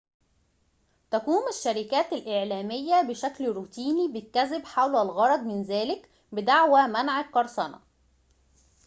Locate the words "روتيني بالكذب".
3.45-4.65